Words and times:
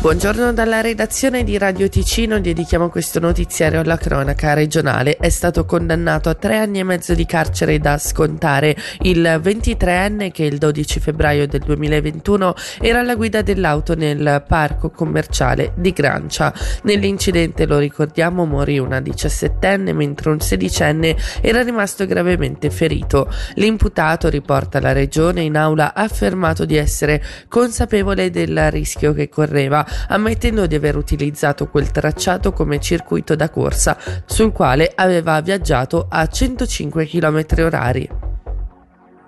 Buongiorno 0.00 0.54
dalla 0.54 0.80
redazione 0.80 1.44
di 1.44 1.58
Radio 1.58 1.86
Ticino, 1.90 2.40
dedichiamo 2.40 2.88
questo 2.88 3.20
notiziario 3.20 3.80
alla 3.80 3.98
cronaca 3.98 4.54
regionale. 4.54 5.18
È 5.18 5.28
stato 5.28 5.66
condannato 5.66 6.30
a 6.30 6.34
tre 6.34 6.56
anni 6.56 6.78
e 6.78 6.84
mezzo 6.84 7.12
di 7.12 7.26
carcere 7.26 7.78
da 7.78 7.98
scontare 7.98 8.74
il 9.02 9.20
23enne 9.20 10.30
che 10.30 10.44
il 10.44 10.56
12 10.56 11.00
febbraio 11.00 11.46
del 11.46 11.60
2021 11.60 12.54
era 12.80 13.00
alla 13.00 13.14
guida 13.14 13.42
dell'auto 13.42 13.94
nel 13.94 14.42
parco 14.48 14.88
commerciale 14.88 15.74
di 15.76 15.92
Grancia. 15.92 16.50
Nell'incidente, 16.84 17.66
lo 17.66 17.76
ricordiamo, 17.76 18.46
morì 18.46 18.78
una 18.78 19.00
17enne 19.00 19.92
mentre 19.92 20.30
un 20.30 20.36
16enne 20.36 21.42
era 21.42 21.62
rimasto 21.62 22.06
gravemente 22.06 22.70
ferito. 22.70 23.30
L'imputato, 23.56 24.30
riporta 24.30 24.80
la 24.80 24.92
regione, 24.92 25.42
in 25.42 25.58
aula 25.58 25.92
ha 25.92 26.04
affermato 26.04 26.64
di 26.64 26.78
essere 26.78 27.22
consapevole 27.48 28.30
del 28.30 28.70
rischio 28.70 29.12
che 29.12 29.28
correva 29.28 29.88
ammettendo 30.08 30.66
di 30.66 30.74
aver 30.74 30.96
utilizzato 30.96 31.68
quel 31.68 31.90
tracciato 31.90 32.52
come 32.52 32.80
circuito 32.80 33.34
da 33.34 33.50
corsa 33.50 33.96
sul 34.24 34.52
quale 34.52 34.92
aveva 34.94 35.40
viaggiato 35.40 36.06
a 36.08 36.26
105 36.26 37.06
km 37.06 37.44
orari. 37.58 38.29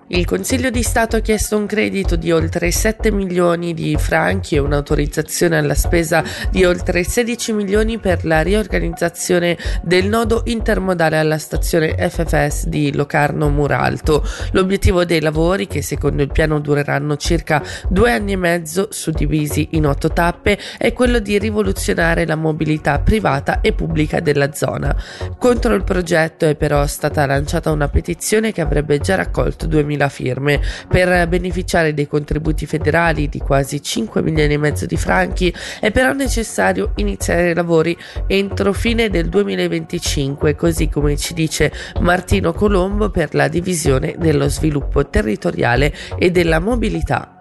Il 0.07 0.25
Consiglio 0.25 0.69
di 0.69 0.83
Stato 0.83 1.15
ha 1.15 1.21
chiesto 1.21 1.55
un 1.55 1.65
credito 1.65 2.17
di 2.17 2.29
oltre 2.29 2.71
7 2.71 3.09
milioni 3.09 3.73
di 3.73 3.95
franchi 3.97 4.55
e 4.55 4.59
un'autorizzazione 4.59 5.57
alla 5.57 5.75
spesa 5.75 6.21
di 6.51 6.65
oltre 6.65 7.05
16 7.05 7.53
milioni 7.53 7.97
per 7.99 8.25
la 8.25 8.41
riorganizzazione 8.41 9.57
del 9.81 10.09
nodo 10.09 10.41
intermodale 10.47 11.17
alla 11.17 11.37
stazione 11.37 11.95
FFS 12.09 12.65
di 12.67 12.93
Locarno 12.93 13.47
Muralto. 13.49 14.27
L'obiettivo 14.51 15.05
dei 15.05 15.21
lavori, 15.21 15.67
che 15.67 15.81
secondo 15.81 16.21
il 16.21 16.33
piano 16.33 16.59
dureranno 16.59 17.15
circa 17.15 17.63
due 17.87 18.11
anni 18.11 18.33
e 18.33 18.37
mezzo, 18.37 18.89
suddivisi 18.91 19.69
in 19.71 19.85
otto 19.87 20.09
tappe, 20.09 20.59
è 20.77 20.91
quello 20.91 21.19
di 21.19 21.39
rivoluzionare 21.39 22.25
la 22.25 22.35
mobilità 22.35 22.99
privata 22.99 23.61
e 23.61 23.71
pubblica 23.71 24.19
della 24.19 24.51
zona. 24.51 24.93
Contro 25.39 25.73
il 25.75 25.85
progetto 25.85 26.45
è 26.45 26.55
però 26.55 26.85
stata 26.87 27.25
lanciata 27.25 27.71
una 27.71 27.87
petizione 27.87 28.51
che 28.51 28.59
avrebbe 28.59 28.99
già 28.99 29.15
raccolto 29.15 29.65
2000 29.65 29.92
20.000 29.97 30.09
firme. 30.09 30.61
Per 30.87 31.27
beneficiare 31.27 31.93
dei 31.93 32.07
contributi 32.07 32.65
federali 32.65 33.29
di 33.29 33.39
quasi 33.39 33.81
5 33.81 34.21
milioni 34.21 34.53
e 34.53 34.57
mezzo 34.57 34.85
di 34.85 34.97
franchi 34.97 35.53
è 35.79 35.91
però 35.91 36.13
necessario 36.13 36.91
iniziare 36.95 37.51
i 37.51 37.53
lavori 37.53 37.97
entro 38.27 38.73
fine 38.73 39.09
del 39.09 39.29
2025, 39.29 40.55
così 40.55 40.89
come 40.89 41.17
ci 41.17 41.33
dice 41.33 41.71
Martino 42.01 42.53
Colombo 42.53 43.09
per 43.09 43.33
la 43.35 43.47
divisione 43.47 44.15
dello 44.17 44.49
sviluppo 44.49 45.07
territoriale 45.07 45.93
e 46.17 46.31
della 46.31 46.59
mobilità. 46.59 47.32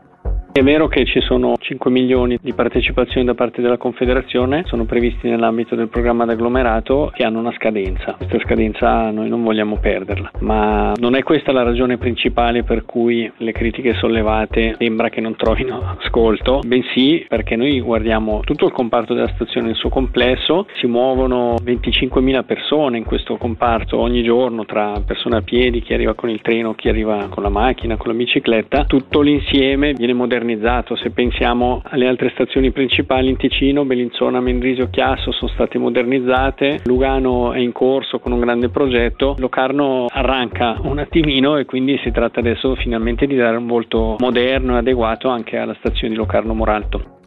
È 0.54 0.62
vero 0.62 0.86
che 0.86 1.06
ci 1.06 1.22
sono 1.22 1.54
5 1.58 1.90
milioni 1.90 2.38
di 2.38 2.52
partecipazioni 2.52 3.24
da 3.24 3.32
parte 3.32 3.62
della 3.62 3.78
Confederazione, 3.78 4.64
sono 4.66 4.84
previsti 4.84 5.26
nell'ambito 5.26 5.74
del 5.74 5.88
programma 5.88 6.26
d'agglomerato 6.26 7.10
che 7.14 7.24
hanno 7.24 7.38
una 7.38 7.54
scadenza. 7.54 8.16
Questa 8.18 8.38
scadenza 8.40 9.10
noi 9.10 9.30
non 9.30 9.42
vogliamo 9.42 9.78
perderla, 9.78 10.30
ma 10.40 10.92
non 10.96 11.14
è 11.14 11.22
questa 11.22 11.52
la 11.52 11.62
ragione 11.62 11.96
principale 11.96 12.64
per 12.64 12.84
cui 12.84 13.32
le 13.34 13.52
critiche 13.52 13.94
sollevate 13.94 14.74
sembra 14.76 15.08
che 15.08 15.22
non 15.22 15.36
trovino 15.36 15.96
ascolto, 15.98 16.60
bensì 16.66 17.24
perché 17.26 17.56
noi 17.56 17.80
guardiamo 17.80 18.42
tutto 18.44 18.66
il 18.66 18.72
comparto 18.72 19.14
della 19.14 19.32
stazione 19.34 19.68
nel 19.68 19.76
suo 19.76 19.88
complesso, 19.88 20.66
si 20.74 20.86
muovono 20.86 21.54
25.000 21.64 22.44
persone 22.44 22.98
in 22.98 23.04
questo 23.04 23.38
comparto 23.38 23.98
ogni 23.98 24.22
giorno 24.22 24.66
tra 24.66 25.00
persone 25.02 25.38
a 25.38 25.40
piedi, 25.40 25.80
chi 25.80 25.94
arriva 25.94 26.12
con 26.12 26.28
il 26.28 26.42
treno, 26.42 26.74
chi 26.74 26.90
arriva 26.90 27.28
con 27.30 27.42
la 27.42 27.48
macchina, 27.48 27.96
con 27.96 28.08
la 28.08 28.18
bicicletta, 28.18 28.84
tutto 28.84 29.22
l'insieme 29.22 29.94
viene 29.94 30.12
modernizzato 30.12 30.40
modernizzato, 30.42 30.96
se 30.96 31.10
pensiamo 31.10 31.80
alle 31.84 32.08
altre 32.08 32.30
stazioni 32.30 32.70
principali 32.72 33.28
in 33.30 33.36
Ticino, 33.36 33.84
Bellinzona, 33.84 34.40
Mendrisio, 34.40 34.90
Chiasso 34.90 35.32
sono 35.32 35.50
state 35.52 35.78
modernizzate, 35.78 36.80
Lugano 36.84 37.52
è 37.52 37.58
in 37.58 37.72
corso 37.72 38.18
con 38.18 38.32
un 38.32 38.40
grande 38.40 38.68
progetto, 38.68 39.36
Locarno 39.38 40.06
arranca 40.10 40.78
un 40.82 40.98
attimino 40.98 41.56
e 41.56 41.64
quindi 41.64 41.98
si 42.02 42.10
tratta 42.10 42.40
adesso 42.40 42.74
finalmente 42.74 43.26
di 43.26 43.36
dare 43.36 43.56
un 43.56 43.66
volto 43.66 44.16
moderno 44.18 44.74
e 44.74 44.78
adeguato 44.78 45.28
anche 45.28 45.56
alla 45.56 45.74
stazione 45.78 46.12
di 46.12 46.18
Locarno 46.18 46.54
Moralto. 46.54 47.20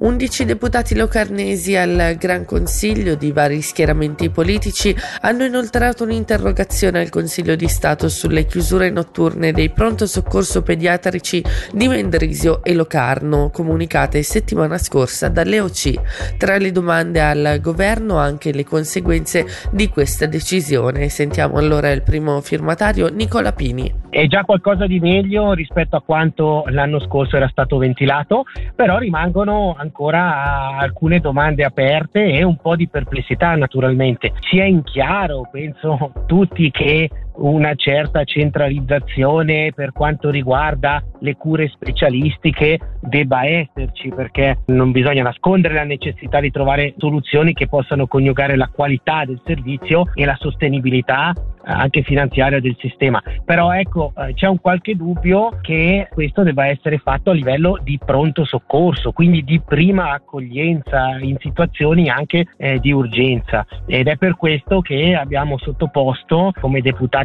11 0.00 0.46
deputati 0.46 0.94
locarnesi 0.94 1.76
al 1.76 2.16
Gran 2.18 2.46
Consiglio 2.46 3.16
di 3.16 3.32
vari 3.32 3.60
schieramenti 3.60 4.30
politici 4.30 4.96
hanno 5.20 5.44
inoltrato 5.44 6.04
un'interrogazione 6.04 7.00
al 7.00 7.10
Consiglio 7.10 7.54
di 7.54 7.68
Stato 7.68 8.08
sulle 8.08 8.46
chiusure 8.46 8.88
notturne 8.88 9.52
dei 9.52 9.68
pronto 9.68 10.06
soccorso 10.06 10.62
pediatrici 10.62 11.44
di 11.74 11.86
Mendrisio 11.86 12.64
e 12.64 12.72
Locarno, 12.72 13.50
comunicate 13.50 14.22
settimana 14.22 14.78
scorsa 14.78 15.28
dalle 15.28 15.60
OC. 15.60 16.36
Tra 16.38 16.56
le 16.56 16.72
domande 16.72 17.20
al 17.20 17.58
governo 17.60 18.16
anche 18.16 18.52
le 18.52 18.64
conseguenze 18.64 19.46
di 19.70 19.90
questa 19.90 20.24
decisione. 20.24 21.10
Sentiamo 21.10 21.58
allora 21.58 21.90
il 21.90 22.00
primo 22.02 22.40
firmatario 22.40 23.08
Nicola 23.08 23.52
Pini. 23.52 23.99
È 24.10 24.26
già 24.26 24.42
qualcosa 24.42 24.88
di 24.88 24.98
meglio 24.98 25.52
rispetto 25.52 25.94
a 25.94 26.02
quanto 26.02 26.64
l'anno 26.66 26.98
scorso 26.98 27.36
era 27.36 27.46
stato 27.46 27.78
ventilato, 27.78 28.42
però 28.74 28.98
rimangono 28.98 29.76
ancora 29.78 30.76
alcune 30.76 31.20
domande 31.20 31.62
aperte 31.62 32.24
e 32.24 32.42
un 32.42 32.56
po' 32.56 32.74
di 32.74 32.88
perplessità 32.88 33.54
naturalmente. 33.54 34.32
Sia 34.50 34.64
in 34.64 34.82
chiaro, 34.82 35.48
penso 35.52 36.12
tutti, 36.26 36.72
che 36.72 37.08
una 37.40 37.74
certa 37.74 38.24
centralizzazione 38.24 39.72
per 39.74 39.92
quanto 39.92 40.30
riguarda 40.30 41.02
le 41.20 41.36
cure 41.36 41.68
specialistiche 41.68 42.78
debba 43.00 43.44
esserci 43.44 44.08
perché 44.08 44.60
non 44.66 44.90
bisogna 44.90 45.22
nascondere 45.22 45.74
la 45.74 45.84
necessità 45.84 46.40
di 46.40 46.50
trovare 46.50 46.94
soluzioni 46.96 47.52
che 47.52 47.68
possano 47.68 48.06
coniugare 48.06 48.56
la 48.56 48.70
qualità 48.72 49.24
del 49.24 49.40
servizio 49.44 50.10
e 50.14 50.24
la 50.24 50.36
sostenibilità 50.38 51.32
anche 51.62 52.02
finanziaria 52.02 52.60
del 52.60 52.76
sistema. 52.78 53.22
Però 53.44 53.72
ecco, 53.72 54.12
eh, 54.16 54.34
c'è 54.34 54.46
un 54.46 54.60
qualche 54.60 54.96
dubbio 54.96 55.58
che 55.60 56.08
questo 56.10 56.42
debba 56.42 56.66
essere 56.66 56.98
fatto 56.98 57.30
a 57.30 57.34
livello 57.34 57.78
di 57.82 57.98
pronto 58.04 58.44
soccorso, 58.44 59.12
quindi 59.12 59.44
di 59.44 59.60
prima 59.60 60.12
accoglienza 60.12 61.18
in 61.20 61.36
situazioni 61.38 62.08
anche 62.08 62.46
eh, 62.56 62.78
di 62.78 62.92
urgenza. 62.92 63.66
Ed 63.86 64.08
è 64.08 64.16
per 64.16 64.36
questo 64.36 64.80
che 64.80 65.14
abbiamo 65.14 65.58
sottoposto 65.58 66.52
come 66.60 66.80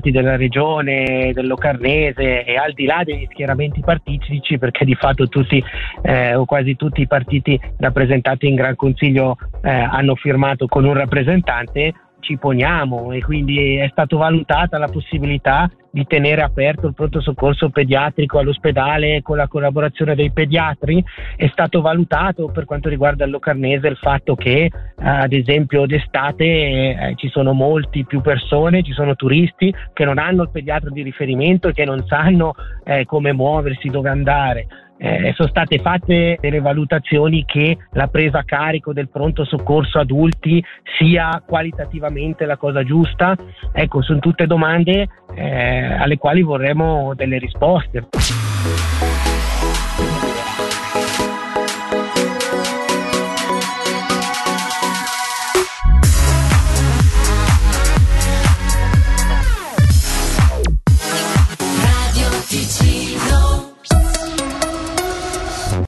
deputati 0.05 0.11
della 0.11 0.35
regione, 0.35 1.31
del 1.33 1.47
Locarnese 1.47 2.43
e 2.43 2.55
al 2.55 2.73
di 2.73 2.85
là 2.85 3.01
degli 3.03 3.27
schieramenti 3.31 3.81
partitici, 3.81 4.57
perché 4.57 4.85
di 4.85 4.95
fatto 4.95 5.27
tutti 5.27 5.63
eh, 6.03 6.35
o 6.35 6.45
quasi 6.45 6.75
tutti 6.75 7.01
i 7.01 7.07
partiti 7.07 7.59
rappresentati 7.77 8.47
in 8.47 8.55
Gran 8.55 8.75
Consiglio 8.75 9.37
eh, 9.63 9.69
hanno 9.71 10.15
firmato 10.15 10.67
con 10.67 10.85
un 10.85 10.93
rappresentante, 10.93 11.93
ci 12.19 12.37
poniamo 12.37 13.11
e 13.11 13.21
quindi 13.21 13.75
è 13.75 13.87
stata 13.91 14.15
valutata 14.15 14.77
la 14.77 14.87
possibilità 14.87 15.69
di 15.95 16.05
tenere 16.05 16.41
aperto 16.41 16.87
il 16.87 16.93
pronto 16.93 17.21
soccorso 17.21 17.69
pediatrico 17.69 18.37
all'ospedale 18.37 19.21
con 19.21 19.37
la 19.37 19.47
collaborazione 19.47 20.13
dei 20.13 20.29
pediatri. 20.29 21.01
È 21.37 21.47
stato 21.47 21.79
valutato 21.79 22.49
per 22.49 22.65
quanto 22.65 22.89
riguarda 22.89 23.23
il 23.23 23.31
Locarnese 23.31 23.87
il 23.87 23.95
fatto 23.95 24.35
che 24.35 24.65
eh, 24.65 24.71
ad 24.97 25.31
esempio 25.31 25.85
d'estate 25.85 26.43
eh, 26.43 27.13
ci 27.15 27.29
sono 27.29 27.53
molti 27.53 28.03
più 28.03 28.19
persone, 28.19 28.83
ci 28.83 28.91
sono 28.91 29.15
turisti 29.15 29.73
che 29.93 30.03
non 30.03 30.17
hanno 30.17 30.43
il 30.43 30.49
pediatra 30.49 30.89
di 30.89 31.01
riferimento 31.01 31.69
e 31.69 31.73
che 31.73 31.85
non 31.85 32.05
sanno 32.05 32.55
eh, 32.83 33.05
come 33.05 33.31
muoversi, 33.31 33.87
dove 33.87 34.09
andare 34.09 34.67
eh, 34.97 35.33
sono 35.35 35.49
state 35.49 35.79
fatte 35.79 36.37
delle 36.39 36.61
valutazioni 36.61 37.43
che 37.45 37.77
la 37.91 38.07
presa 38.07 38.39
a 38.39 38.43
carico 38.43 38.93
del 38.93 39.09
pronto 39.09 39.43
soccorso 39.43 39.99
adulti 39.99 40.63
sia 40.97 41.43
qualitativamente 41.45 42.45
la 42.45 42.57
cosa 42.57 42.83
giusta? 42.83 43.35
Ecco, 43.73 44.01
sono 44.01 44.19
tutte 44.19 44.47
domande 44.47 45.07
eh, 45.35 45.84
alle 45.85 46.17
quali 46.17 46.41
vorremmo 46.41 47.13
delle 47.15 47.37
risposte. 47.37 48.07